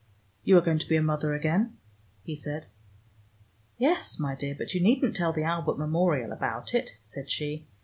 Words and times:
"You 0.43 0.57
are 0.57 0.61
going 0.61 0.79
to 0.79 0.89
be 0.89 0.95
a 0.95 1.01
mother 1.03 1.35
again?" 1.35 1.77
he 2.23 2.35
said. 2.35 2.65
"Yes, 3.77 4.19
my 4.19 4.33
dear, 4.33 4.55
but 4.57 4.73
you 4.73 4.81
needn't 4.81 5.15
tell 5.15 5.31
the 5.31 5.43
Albert 5.43 5.77
Memorial 5.77 6.31
about 6.31 6.73
it," 6.73 6.97
said 7.05 7.29
she. 7.29 7.67